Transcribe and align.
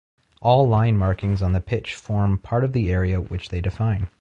All 0.41 0.67
line 0.67 0.97
markings 0.97 1.43
on 1.43 1.51
the 1.53 1.61
pitch 1.61 1.93
form 1.93 2.39
part 2.39 2.63
of 2.63 2.73
the 2.73 2.91
area 2.91 3.21
which 3.21 3.49
they 3.49 3.61
define. 3.61 4.09